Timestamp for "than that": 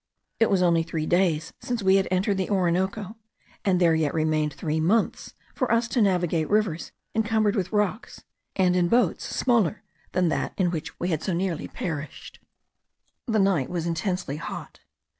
10.13-10.53